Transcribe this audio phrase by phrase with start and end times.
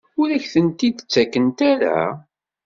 [0.21, 2.01] Ur ak-tent-id-ttakent ara?